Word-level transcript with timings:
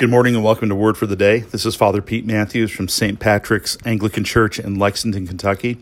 Good 0.00 0.08
morning 0.08 0.34
and 0.34 0.42
welcome 0.42 0.70
to 0.70 0.74
Word 0.74 0.96
for 0.96 1.06
the 1.06 1.14
Day. 1.14 1.40
This 1.40 1.66
is 1.66 1.76
Father 1.76 2.00
Pete 2.00 2.24
Matthews 2.24 2.70
from 2.70 2.88
St. 2.88 3.20
Patrick's 3.20 3.76
Anglican 3.84 4.24
Church 4.24 4.58
in 4.58 4.78
Lexington, 4.78 5.26
Kentucky. 5.26 5.76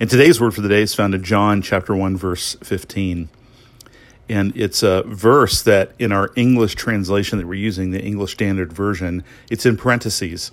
And 0.00 0.08
today's 0.08 0.40
Word 0.40 0.54
for 0.54 0.62
the 0.62 0.68
Day 0.70 0.80
is 0.80 0.94
found 0.94 1.14
in 1.14 1.22
John 1.22 1.60
chapter 1.60 1.94
1 1.94 2.16
verse 2.16 2.56
15. 2.62 3.28
And 4.30 4.56
it's 4.56 4.82
a 4.82 5.02
verse 5.02 5.60
that 5.60 5.92
in 5.98 6.10
our 6.10 6.30
English 6.36 6.74
translation 6.74 7.36
that 7.36 7.46
we're 7.46 7.52
using, 7.52 7.90
the 7.90 8.02
English 8.02 8.32
Standard 8.32 8.72
Version, 8.72 9.22
it's 9.50 9.66
in 9.66 9.76
parentheses. 9.76 10.50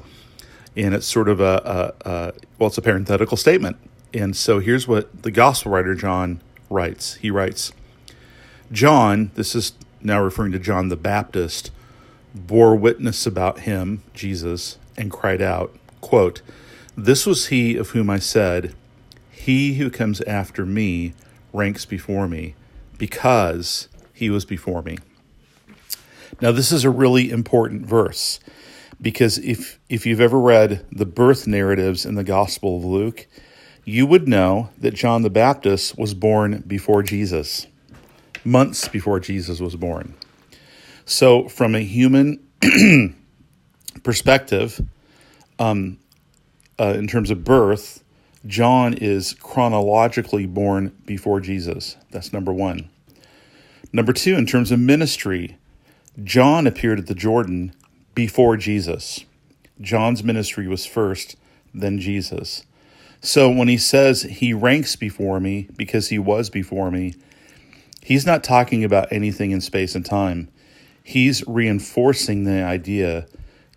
And 0.76 0.94
it's 0.94 1.08
sort 1.08 1.30
of 1.30 1.40
a, 1.40 1.94
a, 2.06 2.10
a 2.10 2.34
well, 2.60 2.68
it's 2.68 2.78
a 2.78 2.82
parenthetical 2.82 3.38
statement. 3.38 3.78
And 4.14 4.36
so 4.36 4.60
here's 4.60 4.86
what 4.86 5.24
the 5.24 5.32
gospel 5.32 5.72
writer 5.72 5.96
John 5.96 6.42
writes. 6.70 7.14
He 7.14 7.32
writes, 7.32 7.72
John, 8.70 9.32
this 9.36 9.56
is 9.56 9.72
now 10.02 10.22
referring 10.22 10.52
to 10.52 10.60
John 10.60 10.90
the 10.90 10.98
Baptist, 10.98 11.72
bore 12.34 12.76
witness 12.76 13.26
about 13.26 13.62
him, 13.62 14.04
Jesus, 14.14 14.78
and 14.98 15.12
cried 15.12 15.42
out, 15.42 15.76
quote, 16.00 16.42
This 16.96 17.26
was 17.26 17.48
he 17.48 17.76
of 17.78 17.90
whom 17.90 18.10
I 18.10 18.20
said, 18.20 18.74
He 19.30 19.76
who 19.76 19.90
comes 19.90 20.22
after 20.22 20.66
me 20.66 21.14
ranks 21.54 21.86
before 21.86 22.28
me, 22.28 22.56
because 22.98 23.88
he 24.14 24.30
was 24.30 24.46
before 24.46 24.82
me. 24.82 24.98
Now, 26.42 26.52
this 26.52 26.72
is 26.72 26.84
a 26.84 26.90
really 26.90 27.30
important 27.30 27.86
verse 27.86 28.40
because 29.02 29.40
if, 29.40 29.80
if 29.90 30.06
you've 30.06 30.22
ever 30.22 30.40
read 30.40 30.86
the 30.92 31.06
birth 31.06 31.48
narratives 31.48 32.06
in 32.06 32.16
the 32.16 32.24
Gospel 32.24 32.78
of 32.78 32.86
Luke, 32.86 33.28
you 33.84 34.06
would 34.06 34.28
know 34.28 34.70
that 34.78 34.94
John 34.94 35.24
the 35.24 35.30
Baptist 35.30 35.98
was 35.98 36.14
born 36.14 36.64
before 36.68 37.02
Jesus, 37.02 37.66
months 38.46 38.88
before 38.88 39.20
Jesus 39.20 39.60
was 39.60 39.76
born. 39.76 40.14
So, 41.06 41.48
from 41.48 41.76
a 41.76 41.82
human 41.82 42.40
perspective, 44.04 44.82
um, 45.60 46.00
uh, 46.80 46.94
in 46.98 47.08
terms 47.08 47.30
of 47.30 47.44
birth, 47.44 48.04
John 48.46 48.94
is 48.94 49.34
chronologically 49.34 50.48
born 50.48 50.96
before 51.06 51.40
Jesus. 51.40 51.98
That's 52.10 52.34
number 52.34 52.52
one. 52.52 52.90
Number 53.94 54.14
two, 54.14 54.36
in 54.36 54.46
terms 54.46 54.72
of 54.72 54.80
ministry, 54.80 55.58
John 56.24 56.66
appeared 56.66 57.00
at 57.00 57.08
the 57.08 57.14
Jordan 57.14 57.74
before 58.16 58.58
Jesus. 58.58 59.26
John's 59.80 60.24
ministry 60.24 60.68
was 60.68 60.86
first, 60.86 61.36
then 61.74 62.00
Jesus. 62.00 62.64
So 63.22 63.50
when 63.50 63.68
he 63.68 63.78
says 63.78 64.24
he 64.24 64.54
ranks 64.54 64.96
before 64.96 65.40
me 65.40 65.68
because 65.78 66.08
he 66.10 66.18
was 66.18 66.50
before 66.50 66.90
me, 66.90 67.14
he's 68.02 68.26
not 68.26 68.44
talking 68.44 68.84
about 68.84 69.12
anything 69.12 69.52
in 69.52 69.62
space 69.62 69.94
and 69.94 70.06
time 70.06 70.48
he's 71.04 71.46
reinforcing 71.48 72.44
the 72.44 72.64
idea 72.64 73.28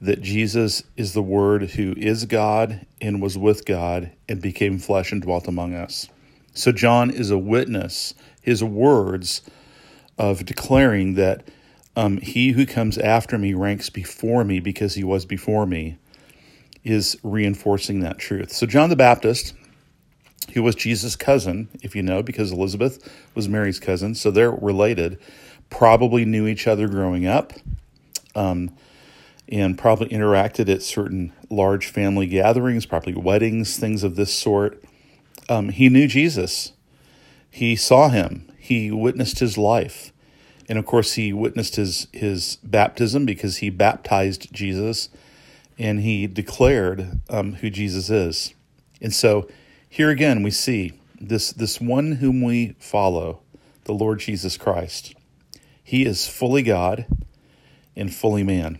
that 0.00 0.20
Jesus 0.20 0.82
is 0.96 1.12
the 1.12 1.22
Word 1.22 1.70
who 1.70 1.94
is 1.96 2.26
God 2.26 2.86
and 3.00 3.22
was 3.22 3.38
with 3.38 3.64
God 3.64 4.10
and 4.28 4.42
became 4.42 4.78
flesh 4.78 5.12
and 5.12 5.22
dwelt 5.22 5.48
among 5.48 5.74
us. 5.74 6.08
So 6.52 6.72
John 6.72 7.10
is 7.10 7.30
a 7.30 7.38
witness, 7.38 8.14
his 8.42 8.62
words 8.62 9.42
of 10.18 10.44
declaring 10.44 11.14
that 11.14 11.48
um, 11.96 12.18
he 12.18 12.52
who 12.52 12.66
comes 12.66 12.98
after 12.98 13.38
me 13.38 13.54
ranks 13.54 13.88
before 13.88 14.44
me 14.44 14.60
because 14.60 14.94
he 14.94 15.04
was 15.04 15.24
before 15.24 15.66
me, 15.66 15.96
is 16.82 17.16
reinforcing 17.22 18.00
that 18.00 18.18
truth. 18.18 18.52
So 18.52 18.66
John 18.66 18.90
the 18.90 18.96
Baptist, 18.96 19.54
who 20.52 20.62
was 20.62 20.74
Jesus' 20.74 21.16
cousin, 21.16 21.68
if 21.82 21.96
you 21.96 22.02
know, 22.02 22.22
because 22.22 22.52
Elizabeth 22.52 23.10
was 23.34 23.48
Mary's 23.48 23.80
cousin, 23.80 24.14
so 24.14 24.30
they're 24.30 24.52
related 24.52 25.18
probably 25.76 26.24
knew 26.24 26.46
each 26.46 26.68
other 26.68 26.86
growing 26.86 27.26
up 27.26 27.52
um, 28.36 28.70
and 29.48 29.76
probably 29.76 30.08
interacted 30.08 30.72
at 30.72 30.82
certain 30.82 31.32
large 31.50 31.88
family 31.88 32.28
gatherings, 32.28 32.86
probably 32.86 33.12
weddings, 33.12 33.76
things 33.76 34.04
of 34.04 34.14
this 34.14 34.32
sort. 34.32 34.80
Um, 35.48 35.70
he 35.70 35.88
knew 35.88 36.06
Jesus. 36.06 36.74
He 37.50 37.74
saw 37.74 38.08
him. 38.08 38.52
He 38.56 38.92
witnessed 38.92 39.40
his 39.40 39.58
life. 39.58 40.12
And 40.68 40.78
of 40.78 40.86
course, 40.86 41.14
he 41.14 41.32
witnessed 41.32 41.74
his, 41.74 42.06
his 42.12 42.56
baptism 42.62 43.26
because 43.26 43.56
he 43.56 43.68
baptized 43.68 44.52
Jesus 44.52 45.08
and 45.76 46.00
he 46.00 46.28
declared 46.28 47.20
um, 47.28 47.54
who 47.54 47.68
Jesus 47.68 48.10
is. 48.10 48.54
And 49.02 49.12
so 49.12 49.48
here 49.90 50.10
again, 50.10 50.44
we 50.44 50.52
see 50.52 50.92
this, 51.20 51.50
this 51.50 51.80
one 51.80 52.12
whom 52.12 52.42
we 52.42 52.76
follow, 52.78 53.40
the 53.86 53.92
Lord 53.92 54.20
Jesus 54.20 54.56
Christ. 54.56 55.14
He 55.84 56.06
is 56.06 56.26
fully 56.26 56.62
God 56.62 57.06
and 57.94 58.12
fully 58.12 58.42
man. 58.42 58.78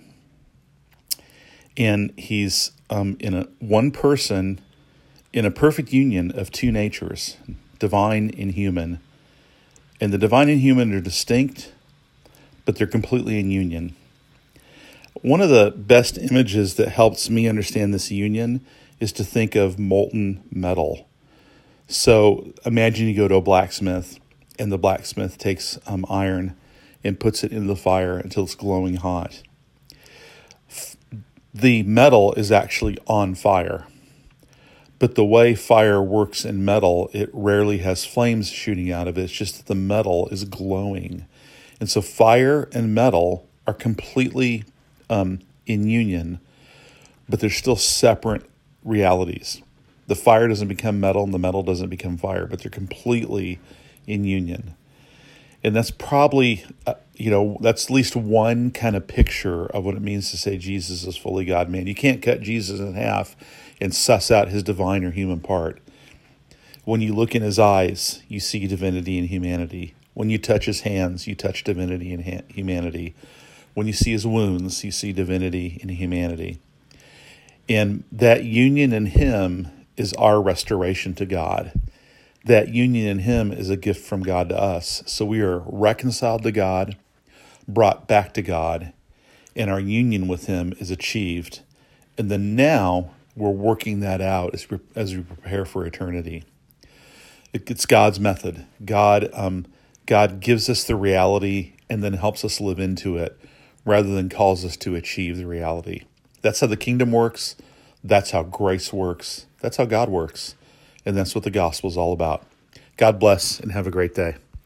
And 1.76 2.12
he's 2.16 2.72
um, 2.88 3.16
in 3.20 3.34
a 3.34 3.48
one 3.58 3.90
person 3.90 4.60
in 5.32 5.44
a 5.44 5.50
perfect 5.50 5.92
union 5.92 6.30
of 6.30 6.50
two 6.50 6.72
natures, 6.72 7.36
divine 7.78 8.30
and 8.38 8.52
human. 8.52 9.00
And 10.00 10.12
the 10.12 10.18
divine 10.18 10.48
and 10.48 10.60
human 10.60 10.94
are 10.94 11.00
distinct, 11.00 11.72
but 12.64 12.76
they're 12.76 12.86
completely 12.86 13.38
in 13.38 13.50
union. 13.50 13.96
One 15.22 15.40
of 15.40 15.50
the 15.50 15.72
best 15.76 16.16
images 16.18 16.74
that 16.76 16.88
helps 16.88 17.28
me 17.28 17.48
understand 17.48 17.92
this 17.92 18.10
union 18.10 18.64
is 19.00 19.12
to 19.12 19.24
think 19.24 19.54
of 19.54 19.78
molten 19.78 20.42
metal. 20.50 21.08
So 21.88 22.52
imagine 22.64 23.08
you 23.08 23.16
go 23.16 23.28
to 23.28 23.36
a 23.36 23.40
blacksmith, 23.40 24.18
and 24.58 24.70
the 24.70 24.78
blacksmith 24.78 25.36
takes 25.36 25.78
um, 25.86 26.06
iron 26.08 26.56
and 27.04 27.20
puts 27.20 27.44
it 27.44 27.52
into 27.52 27.68
the 27.68 27.76
fire 27.76 28.16
until 28.16 28.44
it's 28.44 28.54
glowing 28.54 28.96
hot. 28.96 29.42
The 31.52 31.82
metal 31.84 32.32
is 32.32 32.50
actually 32.50 32.98
on 33.06 33.34
fire. 33.34 33.86
But 34.98 35.14
the 35.14 35.24
way 35.24 35.54
fire 35.54 36.02
works 36.02 36.44
in 36.44 36.64
metal, 36.64 37.10
it 37.12 37.28
rarely 37.32 37.78
has 37.78 38.04
flames 38.04 38.48
shooting 38.48 38.90
out 38.90 39.06
of 39.06 39.18
it. 39.18 39.24
It's 39.24 39.32
just 39.32 39.58
that 39.58 39.66
the 39.66 39.74
metal 39.74 40.28
is 40.30 40.44
glowing. 40.44 41.26
And 41.78 41.90
so 41.90 42.00
fire 42.00 42.68
and 42.72 42.94
metal 42.94 43.46
are 43.66 43.74
completely 43.74 44.64
um, 45.10 45.40
in 45.66 45.86
union, 45.86 46.40
but 47.28 47.40
they're 47.40 47.50
still 47.50 47.76
separate 47.76 48.48
realities. 48.82 49.60
The 50.06 50.14
fire 50.14 50.48
doesn't 50.48 50.68
become 50.68 51.00
metal 51.00 51.24
and 51.24 51.34
the 51.34 51.38
metal 51.38 51.62
doesn't 51.62 51.88
become 51.90 52.16
fire, 52.16 52.46
but 52.46 52.60
they're 52.60 52.70
completely 52.70 53.58
in 54.06 54.24
union 54.24 54.74
and 55.64 55.74
that's 55.74 55.90
probably 55.90 56.64
uh, 56.86 56.94
you 57.14 57.30
know 57.30 57.56
that's 57.60 57.86
at 57.86 57.90
least 57.90 58.14
one 58.14 58.70
kind 58.70 58.94
of 58.94 59.08
picture 59.08 59.66
of 59.66 59.84
what 59.84 59.94
it 59.94 60.02
means 60.02 60.30
to 60.30 60.36
say 60.36 60.58
jesus 60.58 61.04
is 61.04 61.16
fully 61.16 61.44
god 61.44 61.68
man. 61.68 61.86
You 61.86 61.94
can't 61.94 62.22
cut 62.22 62.42
jesus 62.42 62.78
in 62.78 62.94
half 62.94 63.34
and 63.80 63.94
suss 63.94 64.30
out 64.30 64.48
his 64.48 64.62
divine 64.62 65.04
or 65.04 65.10
human 65.10 65.40
part. 65.40 65.80
When 66.84 67.00
you 67.00 67.14
look 67.14 67.34
in 67.34 67.42
his 67.42 67.58
eyes 67.58 68.22
you 68.28 68.38
see 68.38 68.66
divinity 68.66 69.18
and 69.18 69.28
humanity. 69.28 69.94
When 70.12 70.30
you 70.30 70.38
touch 70.38 70.66
his 70.66 70.82
hands 70.82 71.26
you 71.26 71.34
touch 71.34 71.64
divinity 71.64 72.12
and 72.12 72.24
ha- 72.24 72.46
humanity. 72.48 73.14
When 73.72 73.86
you 73.86 73.94
see 73.94 74.12
his 74.12 74.26
wounds 74.26 74.84
you 74.84 74.92
see 74.92 75.12
divinity 75.12 75.78
and 75.80 75.90
humanity. 75.90 76.60
And 77.68 78.04
that 78.12 78.44
union 78.44 78.92
in 78.92 79.06
him 79.06 79.68
is 79.96 80.12
our 80.14 80.42
restoration 80.42 81.14
to 81.14 81.24
god 81.24 81.72
that 82.44 82.68
union 82.68 83.06
in 83.06 83.18
Him 83.20 83.52
is 83.52 83.70
a 83.70 83.76
gift 83.76 84.04
from 84.04 84.22
God 84.22 84.50
to 84.50 84.60
us. 84.60 85.02
So 85.06 85.24
we 85.24 85.40
are 85.40 85.60
reconciled 85.66 86.42
to 86.42 86.52
God, 86.52 86.96
brought 87.66 88.06
back 88.06 88.34
to 88.34 88.42
God, 88.42 88.92
and 89.56 89.70
our 89.70 89.80
union 89.80 90.28
with 90.28 90.46
Him 90.46 90.74
is 90.78 90.90
achieved. 90.90 91.60
And 92.18 92.30
then 92.30 92.54
now 92.54 93.12
we're 93.34 93.50
working 93.50 94.00
that 94.00 94.20
out 94.20 94.54
as 94.54 94.68
we, 94.70 94.78
as 94.94 95.16
we 95.16 95.22
prepare 95.22 95.64
for 95.64 95.86
eternity. 95.86 96.44
It, 97.52 97.70
it's 97.70 97.86
God's 97.86 98.20
method. 98.20 98.66
God, 98.84 99.30
um, 99.32 99.66
God 100.06 100.40
gives 100.40 100.68
us 100.68 100.84
the 100.84 100.96
reality 100.96 101.72
and 101.88 102.02
then 102.02 102.14
helps 102.14 102.44
us 102.44 102.60
live 102.60 102.78
into 102.78 103.16
it 103.16 103.38
rather 103.84 104.14
than 104.14 104.28
calls 104.28 104.64
us 104.64 104.76
to 104.78 104.94
achieve 104.94 105.36
the 105.36 105.46
reality. 105.46 106.02
That's 106.42 106.60
how 106.60 106.66
the 106.66 106.76
kingdom 106.76 107.10
works. 107.10 107.56
That's 108.02 108.32
how 108.32 108.42
grace 108.42 108.92
works. 108.92 109.46
That's 109.60 109.78
how 109.78 109.86
God 109.86 110.08
works. 110.10 110.54
And 111.06 111.16
that's 111.16 111.34
what 111.34 111.44
the 111.44 111.50
gospel 111.50 111.90
is 111.90 111.96
all 111.96 112.12
about. 112.12 112.44
God 112.96 113.18
bless 113.18 113.60
and 113.60 113.72
have 113.72 113.86
a 113.86 113.90
great 113.90 114.14
day. 114.14 114.36